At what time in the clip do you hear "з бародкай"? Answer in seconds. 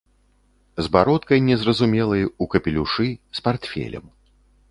0.85-1.43